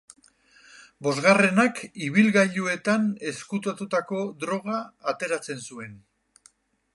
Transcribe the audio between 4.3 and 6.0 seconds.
droga ateratzen zuen.